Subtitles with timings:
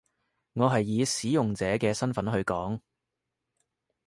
[0.53, 2.81] 我係以使用者嘅身分去講